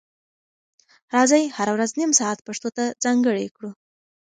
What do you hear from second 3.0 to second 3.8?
ځانګړی کړو.